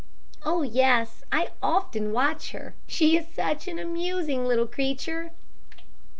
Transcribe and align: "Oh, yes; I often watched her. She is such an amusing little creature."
"Oh, 0.43 0.63
yes; 0.63 1.21
I 1.31 1.49
often 1.61 2.11
watched 2.11 2.53
her. 2.53 2.73
She 2.87 3.15
is 3.15 3.27
such 3.27 3.67
an 3.67 3.77
amusing 3.77 4.47
little 4.47 4.65
creature." 4.65 5.29